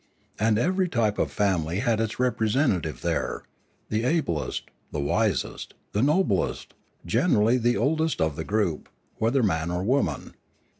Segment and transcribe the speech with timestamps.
[0.39, 3.43] And every type of family had its representative there,
[3.89, 6.73] the ablest, the wisest, the noblest,
[7.05, 10.33] generally the oldest of the group, whether man or woman.